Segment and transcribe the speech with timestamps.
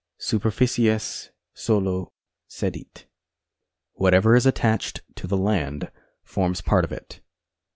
[0.17, 2.11] Superficies solo
[2.49, 2.73] cedit.
[2.73, 3.03] Gains 2.
[3.03, 3.07] 73.
[3.93, 5.91] Whatever is attached to the land
[6.23, 7.21] forms part of it.